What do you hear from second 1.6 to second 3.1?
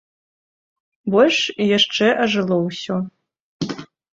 яшчэ ажыло ўсё.